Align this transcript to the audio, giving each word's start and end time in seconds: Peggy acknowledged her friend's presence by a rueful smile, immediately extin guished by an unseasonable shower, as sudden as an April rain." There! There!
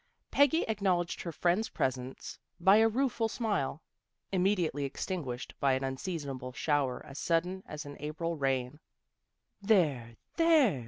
Peggy 0.31 0.63
acknowledged 0.67 1.21
her 1.21 1.31
friend's 1.31 1.69
presence 1.69 2.39
by 2.59 2.77
a 2.77 2.87
rueful 2.87 3.29
smile, 3.29 3.83
immediately 4.31 4.89
extin 4.89 5.23
guished 5.23 5.51
by 5.59 5.73
an 5.73 5.83
unseasonable 5.83 6.53
shower, 6.53 7.05
as 7.05 7.19
sudden 7.19 7.61
as 7.67 7.85
an 7.85 7.97
April 7.99 8.35
rain." 8.35 8.79
There! 9.71 10.15
There! 10.37 10.79